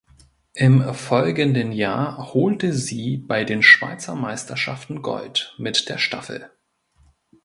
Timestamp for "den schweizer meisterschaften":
3.43-5.03